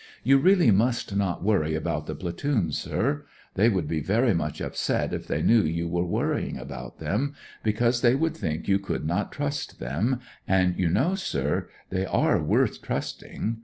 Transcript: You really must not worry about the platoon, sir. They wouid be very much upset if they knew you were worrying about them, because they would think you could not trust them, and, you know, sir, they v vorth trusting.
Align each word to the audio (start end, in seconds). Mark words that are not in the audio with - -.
You 0.23 0.39
really 0.39 0.71
must 0.71 1.15
not 1.15 1.43
worry 1.43 1.75
about 1.75 2.07
the 2.07 2.15
platoon, 2.15 2.71
sir. 2.71 3.23
They 3.53 3.69
wouid 3.69 3.87
be 3.87 3.99
very 3.99 4.33
much 4.33 4.59
upset 4.59 5.13
if 5.13 5.27
they 5.27 5.43
knew 5.43 5.61
you 5.61 5.87
were 5.87 6.03
worrying 6.07 6.57
about 6.57 6.97
them, 6.97 7.35
because 7.61 8.01
they 8.01 8.15
would 8.15 8.35
think 8.35 8.67
you 8.67 8.79
could 8.79 9.05
not 9.05 9.31
trust 9.31 9.77
them, 9.79 10.19
and, 10.47 10.75
you 10.75 10.89
know, 10.89 11.13
sir, 11.13 11.69
they 11.91 12.05
v 12.05 12.07
vorth 12.09 12.81
trusting. 12.81 13.59